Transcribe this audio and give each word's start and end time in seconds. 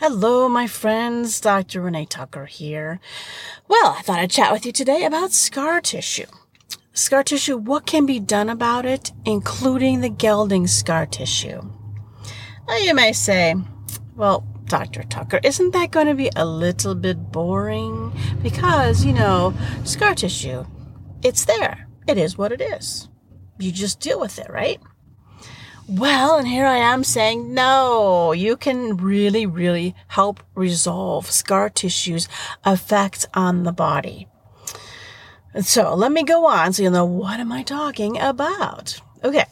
Hello, 0.00 0.48
my 0.48 0.68
friends. 0.68 1.40
Dr. 1.40 1.80
Renee 1.80 2.06
Tucker 2.06 2.46
here. 2.46 3.00
Well, 3.66 3.96
I 3.98 4.02
thought 4.02 4.20
I'd 4.20 4.30
chat 4.30 4.52
with 4.52 4.64
you 4.64 4.70
today 4.70 5.04
about 5.04 5.32
scar 5.32 5.80
tissue. 5.80 6.26
Scar 6.92 7.24
tissue, 7.24 7.56
what 7.56 7.84
can 7.84 8.06
be 8.06 8.20
done 8.20 8.48
about 8.48 8.86
it, 8.86 9.10
including 9.24 10.00
the 10.00 10.08
gelding 10.08 10.68
scar 10.68 11.04
tissue? 11.04 11.62
Now, 12.68 12.76
you 12.76 12.94
may 12.94 13.12
say, 13.12 13.56
well, 14.14 14.46
Dr. 14.66 15.02
Tucker, 15.02 15.40
isn't 15.42 15.72
that 15.72 15.90
going 15.90 16.06
to 16.06 16.14
be 16.14 16.30
a 16.36 16.46
little 16.46 16.94
bit 16.94 17.32
boring? 17.32 18.12
Because, 18.40 19.04
you 19.04 19.12
know, 19.12 19.52
scar 19.82 20.14
tissue, 20.14 20.64
it's 21.24 21.44
there. 21.44 21.88
It 22.06 22.18
is 22.18 22.38
what 22.38 22.52
it 22.52 22.60
is. 22.60 23.08
You 23.58 23.72
just 23.72 23.98
deal 23.98 24.20
with 24.20 24.38
it, 24.38 24.48
right? 24.48 24.80
Well, 25.88 26.36
and 26.36 26.46
here 26.46 26.66
I 26.66 26.76
am 26.76 27.02
saying, 27.02 27.54
no, 27.54 28.32
you 28.32 28.58
can 28.58 28.98
really, 28.98 29.46
really 29.46 29.94
help 30.08 30.40
resolve 30.54 31.30
scar 31.30 31.70
tissue's 31.70 32.28
effects 32.66 33.26
on 33.32 33.62
the 33.62 33.72
body. 33.72 34.28
So 35.62 35.94
let 35.94 36.12
me 36.12 36.24
go 36.24 36.46
on 36.46 36.74
so 36.74 36.82
you'll 36.82 36.92
know 36.92 37.06
what 37.06 37.40
am 37.40 37.50
I 37.50 37.62
talking 37.62 38.18
about. 38.20 39.00
Okay. 39.24 39.46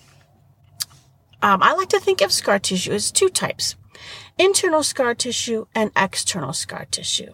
Um, 1.40 1.62
I 1.62 1.72
like 1.72 1.88
to 1.88 2.00
think 2.00 2.20
of 2.20 2.30
scar 2.30 2.58
tissue 2.58 2.92
as 2.92 3.10
two 3.10 3.30
types 3.30 3.74
internal 4.38 4.82
scar 4.82 5.14
tissue 5.14 5.64
and 5.74 5.90
external 5.96 6.52
scar 6.52 6.84
tissue. 6.90 7.32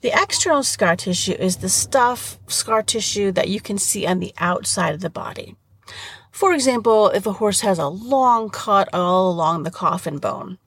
The 0.00 0.10
external 0.12 0.64
scar 0.64 0.96
tissue 0.96 1.34
is 1.38 1.58
the 1.58 1.68
stuff, 1.68 2.40
scar 2.48 2.82
tissue 2.82 3.30
that 3.32 3.48
you 3.48 3.60
can 3.60 3.78
see 3.78 4.04
on 4.04 4.18
the 4.18 4.34
outside 4.38 4.94
of 4.94 5.00
the 5.00 5.10
body. 5.10 5.54
For 6.34 6.52
example, 6.52 7.10
if 7.10 7.26
a 7.26 7.34
horse 7.34 7.60
has 7.60 7.78
a 7.78 7.86
long 7.86 8.50
cut 8.50 8.88
all 8.92 9.30
along 9.30 9.62
the 9.62 9.70
coffin 9.70 10.18
bone, 10.18 10.58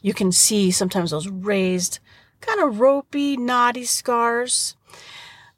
you 0.00 0.14
can 0.14 0.32
see 0.32 0.70
sometimes 0.70 1.10
those 1.10 1.28
raised, 1.28 1.98
kind 2.40 2.58
of 2.58 2.80
ropey, 2.80 3.36
knotty 3.36 3.84
scars. 3.84 4.76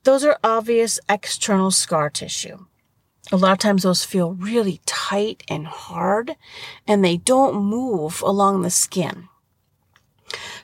Those 0.02 0.24
are 0.24 0.36
obvious 0.42 0.98
external 1.08 1.70
scar 1.70 2.10
tissue. 2.10 2.66
A 3.30 3.36
lot 3.36 3.52
of 3.52 3.58
times 3.58 3.84
those 3.84 4.04
feel 4.04 4.34
really 4.34 4.80
tight 4.84 5.44
and 5.46 5.68
hard 5.68 6.34
and 6.84 7.04
they 7.04 7.18
don't 7.18 7.62
move 7.62 8.20
along 8.20 8.62
the 8.62 8.70
skin. 8.70 9.28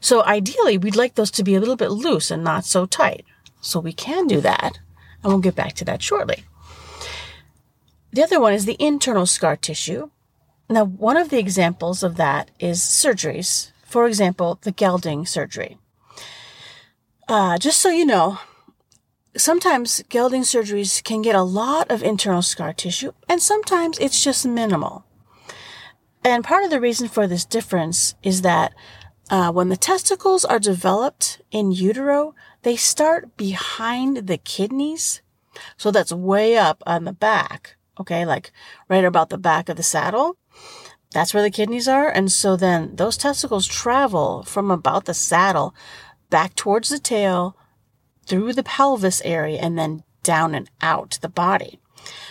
So 0.01 0.25
ideally, 0.25 0.77
we'd 0.77 0.97
like 0.97 1.15
those 1.15 1.31
to 1.33 1.45
be 1.45 1.55
a 1.55 1.61
little 1.61 1.77
bit 1.77 1.93
loose 1.93 2.33
and 2.33 2.43
not 2.43 2.65
so 2.65 2.85
tight. 2.85 3.25
So 3.61 3.79
we 3.79 3.93
can 3.93 4.27
do 4.27 4.41
that. 4.41 4.81
And 5.23 5.33
we'll 5.33 5.39
get 5.39 5.55
back 5.55 5.75
to 5.75 5.85
that 5.85 6.03
shortly. 6.03 6.43
The 8.13 8.23
other 8.23 8.41
one 8.41 8.55
is 8.55 8.65
the 8.65 8.77
internal 8.79 9.27
scar 9.27 9.57
tissue. 9.57 10.11
Now, 10.71 10.85
one 10.85 11.17
of 11.17 11.29
the 11.29 11.39
examples 11.39 12.03
of 12.03 12.17
that 12.17 12.51
is 12.59 12.81
surgeries. 12.81 13.73
For 13.85 14.07
example, 14.07 14.59
the 14.63 14.73
gelding 14.73 15.27
surgery. 15.27 15.79
Uh, 17.27 17.59
just 17.59 17.81
so 17.81 17.91
you 17.91 18.07
know, 18.07 18.39
sometimes 19.37 20.03
gelding 20.09 20.43
surgeries 20.43 21.03
can 21.03 21.23
get 21.23 21.35
a 21.35 21.43
lot 21.43 21.91
of 21.91 22.03
internal 22.03 22.43
scar 22.43 22.73
tissue, 22.73 23.13
and 23.29 23.41
sometimes 23.41 23.99
it's 23.99 24.23
just 24.23 24.47
minimal. 24.47 25.05
And 26.25 26.45
part 26.45 26.65
of 26.65 26.71
the 26.71 26.81
reason 26.81 27.09
for 27.09 27.27
this 27.27 27.45
difference 27.45 28.15
is 28.23 28.43
that 28.43 28.75
uh, 29.31 29.53
when 29.53 29.69
the 29.69 29.77
testicles 29.77 30.45
are 30.45 30.59
developed 30.59 31.41
in 31.51 31.73
utero, 31.73 32.35
they 32.63 32.77
start 32.77 33.37
behind 33.37 34.27
the 34.27 34.39
kidneys. 34.39 35.23
So 35.77 35.91
that's 35.91 36.13
way 36.13 36.57
up 36.57 36.83
on 36.87 37.05
the 37.05 37.13
back 37.13 37.78
okay, 38.01 38.25
like 38.25 38.53
right 38.89 39.05
about 39.05 39.31
the 39.31 39.39
back 39.39 39.69
of 39.69 39.77
the 39.77 39.83
saddle. 39.83 40.37
That's 41.13 41.33
where 41.33 41.43
the 41.43 41.51
kidneys 41.51 41.89
are. 41.89 42.09
And 42.09 42.31
so 42.31 42.57
then 42.57 42.95
those 42.97 43.17
testicles 43.17 43.67
travel 43.67 44.43
from 44.43 44.71
about 44.71 45.07
the 45.07 45.15
saddle 45.15 45.75
back 46.31 46.55
towards 46.55 46.91
the 46.91 46.99
tail, 46.99 47.57
through 48.27 48.53
the 48.53 48.63
pelvis 48.63 49.23
area, 49.23 49.59
and 49.59 49.79
then 49.79 50.03
down 50.23 50.55
and 50.55 50.69
out 50.83 51.19
the 51.23 51.29
body. 51.29 51.81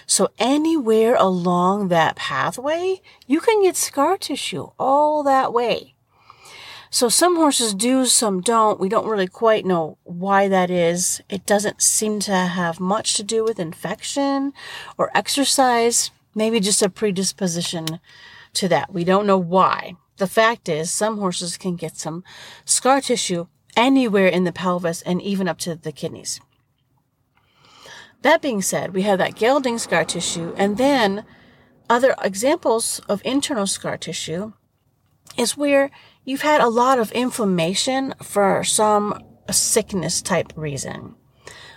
So 0.06 0.30
anywhere 0.38 1.16
along 1.16 1.88
that 1.88 2.16
pathway, 2.16 3.02
you 3.26 3.40
can 3.40 3.64
get 3.64 3.76
scar 3.76 4.18
tissue 4.18 4.68
all 4.80 5.24
that 5.24 5.52
way. 5.52 5.96
So 6.90 7.10
some 7.10 7.36
horses 7.36 7.74
do, 7.74 8.06
some 8.06 8.42
don't. 8.42 8.80
We 8.80 8.90
don't 8.90 9.08
really 9.08 9.28
quite 9.28 9.66
know 9.66 9.98
why 10.04 10.48
that 10.48 10.70
is. 10.70 11.22
It 11.30 11.46
doesn't 11.46 11.82
seem 11.82 12.20
to 12.22 12.32
have 12.32 12.80
much 12.80 13.16
to 13.16 13.24
do 13.24 13.44
with 13.44 13.60
infection 13.60 14.54
or 14.98 15.12
exercise, 15.16 16.12
maybe 16.34 16.60
just 16.60 16.82
a 16.82 16.90
predisposition 16.90 18.00
to 18.54 18.68
that. 18.70 18.94
We 18.94 19.04
don't 19.04 19.28
know 19.28 19.38
why. 19.38 19.96
The 20.18 20.28
fact 20.28 20.68
is, 20.70 20.92
some 20.92 21.20
horses 21.20 21.58
can 21.58 21.76
get 21.76 21.98
some 21.98 22.24
scar 22.66 23.02
tissue 23.02 23.48
anywhere 23.76 24.28
in 24.28 24.46
the 24.46 24.52
pelvis 24.52 25.02
and 25.04 25.22
even 25.22 25.48
up 25.48 25.60
to 25.60 25.76
the 25.76 25.92
kidneys. 25.92 26.40
That 28.24 28.42
being 28.42 28.64
said, 28.64 28.94
we 28.94 29.04
have 29.04 29.20
that 29.20 29.36
gelding 29.36 29.78
scar 29.78 30.04
tissue, 30.04 30.54
and 30.58 30.78
then 30.78 31.24
other 31.88 32.16
examples 32.24 33.00
of 33.08 33.22
internal 33.24 33.68
scar 33.68 33.98
tissue 33.98 34.54
is 35.38 35.58
where 35.58 35.92
you've 36.24 36.42
had 36.42 36.62
a 36.62 36.70
lot 36.70 37.00
of 37.00 37.12
inflammation 37.12 38.14
for 38.22 38.64
some 38.64 39.24
sickness 39.52 40.22
type 40.22 40.52
reason. 40.56 41.16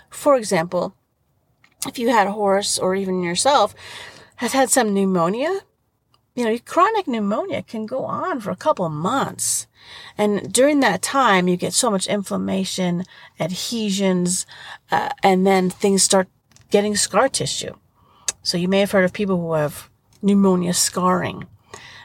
For 0.09 0.35
example, 0.35 0.95
if 1.87 1.97
you 1.97 2.09
had 2.09 2.27
a 2.27 2.33
horse 2.33 2.77
or 2.77 2.95
even 2.95 3.23
yourself 3.23 3.73
has 4.37 4.53
had 4.53 4.69
some 4.69 4.93
pneumonia, 4.93 5.61
you 6.35 6.45
know, 6.45 6.57
chronic 6.65 7.07
pneumonia 7.07 7.61
can 7.61 7.85
go 7.85 8.05
on 8.05 8.39
for 8.39 8.51
a 8.51 8.55
couple 8.55 8.87
months. 8.89 9.67
And 10.17 10.51
during 10.51 10.79
that 10.79 11.01
time, 11.01 11.47
you 11.47 11.57
get 11.57 11.73
so 11.73 11.89
much 11.89 12.07
inflammation, 12.07 13.03
adhesions, 13.39 14.45
uh, 14.91 15.09
and 15.23 15.45
then 15.45 15.69
things 15.69 16.03
start 16.03 16.27
getting 16.69 16.95
scar 16.95 17.27
tissue. 17.29 17.73
So 18.43 18.57
you 18.57 18.67
may 18.67 18.79
have 18.79 18.91
heard 18.91 19.05
of 19.05 19.13
people 19.13 19.37
who 19.39 19.53
have 19.53 19.89
pneumonia 20.21 20.73
scarring. 20.73 21.47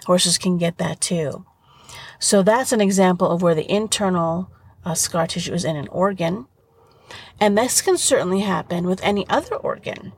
Horses 0.06 0.38
can 0.38 0.56
get 0.56 0.78
that 0.78 1.00
too. 1.00 1.44
So 2.20 2.42
that's 2.42 2.70
an 2.70 2.80
example 2.80 3.28
of 3.28 3.42
where 3.42 3.56
the 3.56 3.70
internal 3.70 4.48
uh, 4.84 4.94
scar 4.94 5.26
tissue 5.26 5.52
is 5.52 5.64
in 5.64 5.74
an 5.74 5.88
organ. 5.88 6.46
And 7.40 7.58
this 7.58 7.82
can 7.82 7.98
certainly 7.98 8.40
happen 8.40 8.86
with 8.86 9.02
any 9.02 9.28
other 9.28 9.56
organ. 9.56 10.12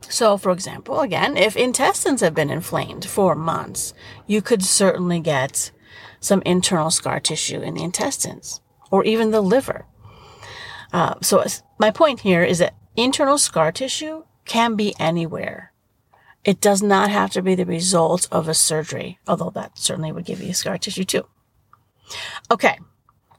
So, 0.00 0.38
for 0.38 0.52
example, 0.52 1.00
again, 1.00 1.36
if 1.36 1.54
intestines 1.54 2.22
have 2.22 2.34
been 2.34 2.48
inflamed 2.48 3.04
for 3.04 3.34
months, 3.34 3.92
you 4.26 4.40
could 4.40 4.64
certainly 4.64 5.20
get 5.20 5.70
some 6.18 6.42
internal 6.46 6.90
scar 6.90 7.20
tissue 7.20 7.60
in 7.60 7.74
the 7.74 7.82
intestines 7.82 8.62
or 8.90 9.04
even 9.04 9.32
the 9.32 9.42
liver. 9.42 9.84
Uh, 10.94 11.16
so, 11.20 11.44
my 11.78 11.90
point 11.90 12.20
here 12.20 12.42
is 12.42 12.58
that 12.58 12.74
internal 12.96 13.36
scar 13.36 13.70
tissue 13.70 14.24
can 14.46 14.76
be 14.76 14.94
anywhere. 14.98 15.67
It 16.48 16.62
does 16.62 16.82
not 16.82 17.10
have 17.10 17.30
to 17.32 17.42
be 17.42 17.54
the 17.54 17.66
result 17.66 18.26
of 18.32 18.48
a 18.48 18.54
surgery, 18.54 19.18
although 19.28 19.50
that 19.50 19.76
certainly 19.76 20.12
would 20.12 20.24
give 20.24 20.40
you 20.40 20.54
scar 20.54 20.78
tissue 20.78 21.04
too. 21.04 21.26
Okay, 22.50 22.78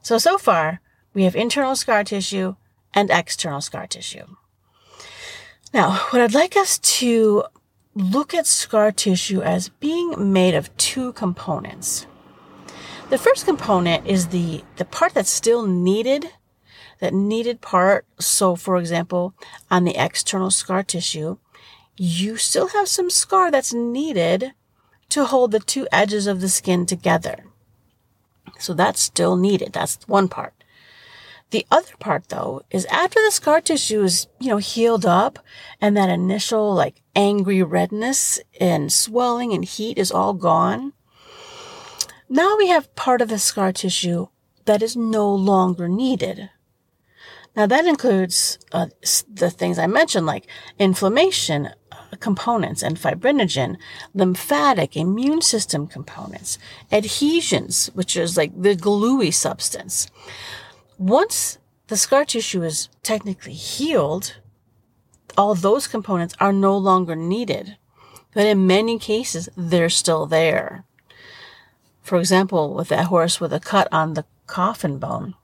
so 0.00 0.16
so 0.16 0.38
far 0.38 0.80
we 1.12 1.24
have 1.24 1.34
internal 1.34 1.74
scar 1.74 2.04
tissue 2.04 2.54
and 2.94 3.10
external 3.10 3.60
scar 3.62 3.88
tissue. 3.88 4.26
Now, 5.74 6.06
what 6.10 6.22
I'd 6.22 6.34
like 6.34 6.56
us 6.56 6.78
to 7.00 7.46
look 7.96 8.32
at 8.32 8.46
scar 8.46 8.92
tissue 8.92 9.42
as 9.42 9.70
being 9.80 10.32
made 10.32 10.54
of 10.54 10.70
two 10.76 11.12
components. 11.14 12.06
The 13.08 13.18
first 13.18 13.44
component 13.44 14.06
is 14.06 14.28
the, 14.28 14.62
the 14.76 14.84
part 14.84 15.14
that's 15.14 15.30
still 15.30 15.66
needed, 15.66 16.26
that 17.00 17.12
needed 17.12 17.60
part. 17.60 18.06
So, 18.20 18.54
for 18.54 18.76
example, 18.76 19.34
on 19.68 19.82
the 19.82 19.96
external 19.96 20.52
scar 20.52 20.84
tissue, 20.84 21.38
you 21.96 22.36
still 22.36 22.68
have 22.68 22.88
some 22.88 23.10
scar 23.10 23.50
that's 23.50 23.72
needed 23.72 24.52
to 25.10 25.24
hold 25.24 25.50
the 25.50 25.60
two 25.60 25.86
edges 25.92 26.26
of 26.26 26.40
the 26.40 26.48
skin 26.48 26.86
together. 26.86 27.44
So 28.58 28.74
that's 28.74 29.00
still 29.00 29.36
needed. 29.36 29.72
That's 29.72 29.98
one 30.06 30.28
part. 30.28 30.54
The 31.50 31.66
other 31.70 31.96
part 31.98 32.28
though 32.28 32.62
is 32.70 32.84
after 32.86 33.18
the 33.24 33.32
scar 33.32 33.60
tissue 33.60 34.04
is, 34.04 34.28
you 34.38 34.48
know, 34.48 34.58
healed 34.58 35.04
up 35.04 35.40
and 35.80 35.96
that 35.96 36.08
initial 36.08 36.72
like 36.74 37.02
angry 37.16 37.62
redness 37.62 38.38
and 38.60 38.92
swelling 38.92 39.52
and 39.52 39.64
heat 39.64 39.98
is 39.98 40.12
all 40.12 40.32
gone. 40.32 40.92
Now 42.28 42.56
we 42.56 42.68
have 42.68 42.94
part 42.94 43.20
of 43.20 43.28
the 43.28 43.38
scar 43.38 43.72
tissue 43.72 44.28
that 44.66 44.82
is 44.82 44.96
no 44.96 45.34
longer 45.34 45.88
needed. 45.88 46.50
Now 47.60 47.66
that 47.66 47.84
includes 47.84 48.58
uh, 48.72 48.86
the 49.28 49.50
things 49.50 49.78
I 49.78 49.86
mentioned 49.86 50.24
like 50.24 50.46
inflammation, 50.78 51.68
components 52.18 52.82
and 52.82 52.96
fibrinogen, 52.96 53.76
lymphatic, 54.14 54.96
immune 54.96 55.42
system 55.42 55.86
components, 55.86 56.56
adhesions, 56.90 57.90
which 57.92 58.16
is 58.16 58.38
like 58.38 58.52
the 58.62 58.74
gluey 58.74 59.30
substance. 59.30 60.10
Once 60.96 61.58
the 61.88 61.98
scar 61.98 62.24
tissue 62.24 62.62
is 62.62 62.88
technically 63.02 63.52
healed, 63.52 64.38
all 65.36 65.54
those 65.54 65.86
components 65.86 66.34
are 66.40 66.54
no 66.54 66.74
longer 66.74 67.14
needed. 67.14 67.76
But 68.32 68.46
in 68.46 68.66
many 68.66 68.98
cases, 68.98 69.50
they're 69.54 69.90
still 69.90 70.24
there. 70.24 70.86
For 72.00 72.18
example, 72.18 72.72
with 72.72 72.88
that 72.88 73.08
horse 73.08 73.38
with 73.38 73.52
a 73.52 73.60
cut 73.60 73.86
on 73.92 74.14
the 74.14 74.24
coffin 74.46 74.98
bone, 74.98 75.34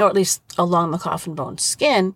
or 0.00 0.08
at 0.08 0.14
least 0.14 0.42
along 0.58 0.90
the 0.90 0.98
coffin 0.98 1.34
bone 1.34 1.58
skin, 1.58 2.14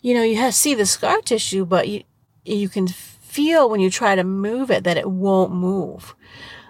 you 0.00 0.14
know, 0.14 0.22
you 0.22 0.36
have 0.36 0.54
see 0.54 0.74
the 0.74 0.86
scar 0.86 1.20
tissue, 1.20 1.64
but 1.64 1.88
you 1.88 2.04
you 2.44 2.68
can 2.68 2.88
feel 2.88 3.68
when 3.68 3.80
you 3.80 3.90
try 3.90 4.14
to 4.14 4.24
move 4.24 4.70
it 4.70 4.84
that 4.84 4.96
it 4.96 5.10
won't 5.10 5.52
move. 5.52 6.14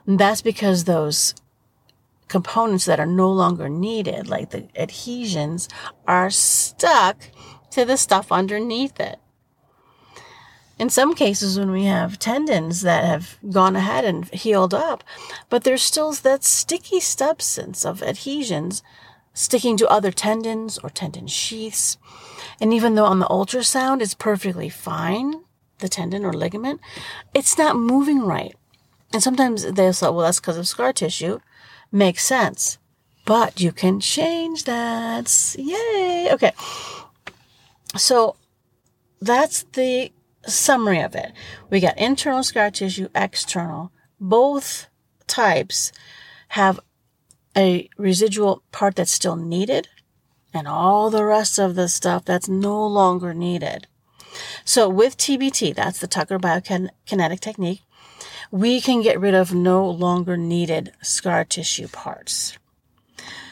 And 0.06 0.18
that's 0.18 0.42
because 0.42 0.84
those 0.84 1.34
components 2.28 2.84
that 2.84 3.00
are 3.00 3.06
no 3.06 3.30
longer 3.30 3.68
needed, 3.68 4.28
like 4.28 4.50
the 4.50 4.68
adhesions, 4.76 5.68
are 6.06 6.30
stuck 6.30 7.30
to 7.70 7.84
the 7.84 7.96
stuff 7.96 8.32
underneath 8.32 8.98
it. 9.00 9.18
In 10.78 10.90
some 10.90 11.14
cases, 11.14 11.58
when 11.58 11.72
we 11.72 11.84
have 11.84 12.18
tendons 12.18 12.82
that 12.82 13.04
have 13.04 13.36
gone 13.50 13.74
ahead 13.74 14.04
and 14.04 14.32
healed 14.32 14.72
up, 14.72 15.02
but 15.48 15.64
there's 15.64 15.82
still 15.82 16.12
that 16.12 16.44
sticky 16.44 17.00
substance 17.00 17.84
of 17.84 18.02
adhesions 18.02 18.82
sticking 19.38 19.76
to 19.76 19.88
other 19.88 20.10
tendons 20.10 20.78
or 20.78 20.90
tendon 20.90 21.28
sheaths. 21.28 21.96
And 22.60 22.74
even 22.74 22.96
though 22.96 23.04
on 23.04 23.20
the 23.20 23.26
ultrasound 23.26 24.02
it's 24.02 24.14
perfectly 24.14 24.68
fine, 24.68 25.44
the 25.78 25.88
tendon 25.88 26.24
or 26.24 26.32
ligament, 26.32 26.80
it's 27.32 27.56
not 27.56 27.76
moving 27.76 28.22
right. 28.22 28.56
And 29.12 29.22
sometimes 29.22 29.62
they'll 29.72 29.92
say, 29.92 30.08
well, 30.08 30.20
that's 30.20 30.40
because 30.40 30.58
of 30.58 30.66
scar 30.66 30.92
tissue. 30.92 31.38
Makes 31.92 32.24
sense. 32.24 32.78
But 33.24 33.60
you 33.60 33.70
can 33.70 34.00
change 34.00 34.64
that. 34.64 35.54
Yay. 35.56 36.30
Okay. 36.32 36.52
So 37.96 38.34
that's 39.20 39.62
the 39.74 40.10
summary 40.46 41.00
of 41.00 41.14
it. 41.14 41.32
We 41.70 41.78
got 41.78 41.96
internal 41.96 42.42
scar 42.42 42.72
tissue, 42.72 43.08
external. 43.14 43.92
Both 44.20 44.88
types 45.28 45.92
have 46.48 46.80
a 47.56 47.88
residual 47.96 48.62
part 48.72 48.96
that's 48.96 49.12
still 49.12 49.36
needed 49.36 49.88
and 50.54 50.66
all 50.66 51.10
the 51.10 51.24
rest 51.24 51.58
of 51.58 51.74
the 51.74 51.88
stuff 51.88 52.24
that's 52.24 52.48
no 52.48 52.86
longer 52.86 53.34
needed. 53.34 53.86
So 54.64 54.88
with 54.88 55.16
TBT, 55.16 55.74
that's 55.74 56.00
the 56.00 56.06
Tucker 56.06 56.38
biokinetic 56.38 57.40
technique, 57.40 57.82
we 58.50 58.80
can 58.80 59.02
get 59.02 59.20
rid 59.20 59.34
of 59.34 59.54
no 59.54 59.88
longer 59.88 60.36
needed 60.36 60.92
scar 61.02 61.44
tissue 61.44 61.88
parts. 61.88 62.58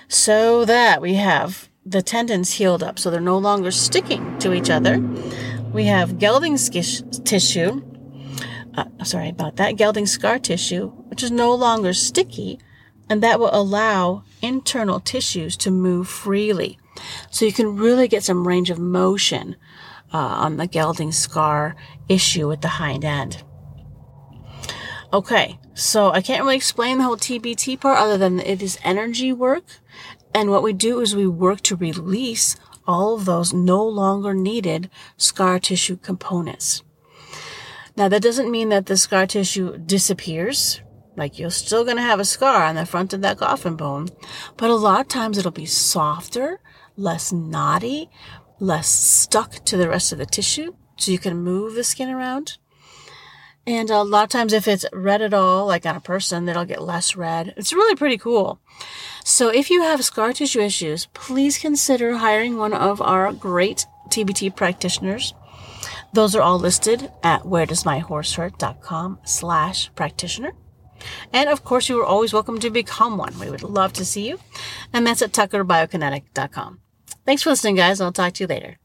So 0.08 0.64
that 0.64 1.02
we 1.02 1.14
have 1.14 1.68
the 1.84 2.02
tendons 2.02 2.54
healed 2.54 2.82
up, 2.82 2.98
so 2.98 3.10
they're 3.10 3.20
no 3.20 3.38
longer 3.38 3.70
sticking 3.70 4.38
to 4.38 4.52
each 4.54 4.70
other. 4.70 4.98
We 5.72 5.84
have 5.86 6.18
gelding 6.18 6.56
tissue, 6.56 7.82
uh, 8.74 8.84
sorry 9.04 9.28
about 9.28 9.56
that, 9.56 9.76
gelding 9.76 10.06
scar 10.06 10.38
tissue, 10.38 10.88
which 11.08 11.22
is 11.22 11.30
no 11.30 11.54
longer 11.54 11.92
sticky, 11.92 12.58
and 13.08 13.22
that 13.22 13.38
will 13.38 13.50
allow 13.52 14.24
internal 14.42 15.00
tissues 15.00 15.56
to 15.58 15.70
move 15.70 16.08
freely. 16.08 16.78
So 17.30 17.44
you 17.44 17.52
can 17.52 17.76
really 17.76 18.08
get 18.08 18.24
some 18.24 18.46
range 18.46 18.70
of 18.70 18.78
motion 18.78 19.56
uh, 20.12 20.18
on 20.18 20.56
the 20.56 20.66
gelding 20.66 21.12
scar 21.12 21.76
issue 22.08 22.50
at 22.52 22.62
the 22.62 22.68
hind 22.68 23.04
end. 23.04 23.42
Okay, 25.12 25.58
so 25.74 26.10
I 26.10 26.20
can't 26.20 26.42
really 26.42 26.56
explain 26.56 26.98
the 26.98 27.04
whole 27.04 27.16
TBT 27.16 27.80
part 27.80 27.98
other 27.98 28.18
than 28.18 28.40
it 28.40 28.62
is 28.62 28.78
energy 28.82 29.32
work. 29.32 29.64
And 30.34 30.50
what 30.50 30.62
we 30.62 30.72
do 30.72 31.00
is 31.00 31.14
we 31.14 31.26
work 31.26 31.60
to 31.62 31.76
release 31.76 32.56
all 32.86 33.14
of 33.14 33.24
those 33.24 33.52
no 33.52 33.84
longer 33.86 34.34
needed 34.34 34.90
scar 35.16 35.58
tissue 35.58 35.96
components. 35.96 36.82
Now, 37.96 38.08
that 38.08 38.22
doesn't 38.22 38.50
mean 38.50 38.68
that 38.68 38.86
the 38.86 38.96
scar 38.96 39.26
tissue 39.26 39.78
disappears. 39.78 40.82
Like 41.16 41.38
you're 41.38 41.50
still 41.50 41.84
going 41.84 41.96
to 41.96 42.02
have 42.02 42.20
a 42.20 42.24
scar 42.24 42.64
on 42.64 42.74
the 42.74 42.86
front 42.86 43.12
of 43.12 43.22
that 43.22 43.38
coffin 43.38 43.76
bone, 43.76 44.08
but 44.56 44.70
a 44.70 44.74
lot 44.74 45.00
of 45.00 45.08
times 45.08 45.38
it'll 45.38 45.50
be 45.50 45.66
softer, 45.66 46.60
less 46.96 47.32
knotty, 47.32 48.10
less 48.60 48.88
stuck 48.88 49.64
to 49.64 49.76
the 49.76 49.88
rest 49.88 50.12
of 50.12 50.18
the 50.18 50.26
tissue. 50.26 50.74
So 50.96 51.10
you 51.10 51.18
can 51.18 51.38
move 51.38 51.74
the 51.74 51.84
skin 51.84 52.08
around. 52.08 52.58
And 53.66 53.90
a 53.90 54.02
lot 54.02 54.24
of 54.24 54.28
times 54.28 54.52
if 54.52 54.68
it's 54.68 54.86
red 54.92 55.20
at 55.20 55.34
all, 55.34 55.66
like 55.66 55.84
on 55.84 55.96
a 55.96 56.00
person, 56.00 56.48
it'll 56.48 56.64
get 56.64 56.82
less 56.82 57.16
red. 57.16 57.52
It's 57.56 57.72
really 57.72 57.96
pretty 57.96 58.16
cool. 58.16 58.60
So 59.24 59.48
if 59.48 59.70
you 59.70 59.82
have 59.82 60.04
scar 60.04 60.32
tissue 60.32 60.60
issues, 60.60 61.06
please 61.14 61.58
consider 61.58 62.16
hiring 62.18 62.56
one 62.56 62.72
of 62.72 63.02
our 63.02 63.32
great 63.32 63.86
TBT 64.08 64.54
practitioners. 64.54 65.34
Those 66.12 66.36
are 66.36 66.42
all 66.42 66.58
listed 66.58 67.10
at 67.24 67.42
wheredoesmyhorsehurt.com 67.42 69.18
slash 69.24 69.90
practitioner. 69.94 70.52
And 71.32 71.48
of 71.48 71.64
course, 71.64 71.88
you 71.88 72.00
are 72.00 72.04
always 72.04 72.32
welcome 72.32 72.58
to 72.60 72.70
become 72.70 73.16
one. 73.16 73.38
We 73.38 73.50
would 73.50 73.62
love 73.62 73.92
to 73.94 74.04
see 74.04 74.28
you. 74.28 74.38
And 74.92 75.06
that's 75.06 75.22
at 75.22 75.32
tuckerbiokinetic.com. 75.32 76.80
Thanks 77.24 77.42
for 77.42 77.50
listening, 77.50 77.76
guys. 77.76 78.00
I'll 78.00 78.12
talk 78.12 78.34
to 78.34 78.44
you 78.44 78.48
later. 78.48 78.78